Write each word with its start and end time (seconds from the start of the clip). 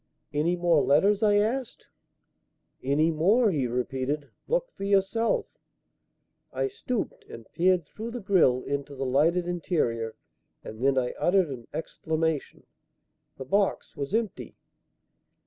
"Any 0.33 0.55
more 0.55 0.81
letters?" 0.81 1.21
I 1.21 1.35
asked. 1.35 1.85
"Any 2.81 3.11
more!" 3.11 3.51
he 3.51 3.67
repeated. 3.67 4.31
"Look 4.47 4.71
for 4.71 4.83
yourself." 4.83 5.45
I 6.51 6.69
stooped 6.69 7.23
and 7.29 7.45
peered 7.53 7.85
through 7.85 8.09
the 8.09 8.19
grille 8.19 8.63
into 8.63 8.95
the 8.95 9.05
lighted 9.05 9.47
interior; 9.47 10.15
and 10.63 10.83
then 10.83 10.97
I 10.97 11.13
uttered 11.19 11.51
an 11.51 11.67
exclamation. 11.71 12.65
The 13.37 13.45
box 13.45 13.95
was 13.95 14.11
empty. 14.11 14.55